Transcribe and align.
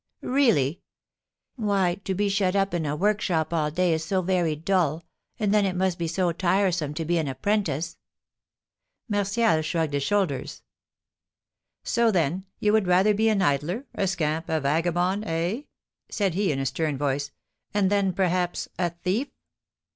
"Really?" 0.23 0.81
"Why, 1.57 2.01
to 2.05 2.15
be 2.15 2.27
shut 2.27 2.55
up 2.55 2.73
in 2.73 2.87
a 2.87 2.95
workshop 2.95 3.53
all 3.53 3.69
day 3.69 3.93
is 3.93 4.03
so 4.03 4.23
very 4.23 4.55
dull; 4.55 5.05
and 5.37 5.53
then 5.53 5.63
it 5.63 5.75
must 5.75 5.99
be 5.99 6.07
so 6.07 6.31
tiresome 6.31 6.95
to 6.95 7.05
be 7.05 7.19
an 7.19 7.27
apprentice." 7.27 7.97
Martial 9.07 9.61
shrugged 9.61 9.93
his 9.93 10.01
shoulders. 10.01 10.63
"So, 11.83 12.09
then, 12.09 12.45
you 12.57 12.73
would 12.73 12.87
rather 12.87 13.13
be 13.13 13.29
an 13.29 13.43
idler, 13.43 13.85
a 13.93 14.07
scamp, 14.07 14.49
a 14.49 14.59
vagabond, 14.59 15.23
eh?" 15.27 15.61
said 16.09 16.33
he, 16.33 16.51
in 16.51 16.57
a 16.57 16.65
stern 16.65 16.97
voice; 16.97 17.29
"and 17.71 17.91
then, 17.91 18.11
perhaps, 18.11 18.67
a 18.79 18.89
thief?" 18.89 19.27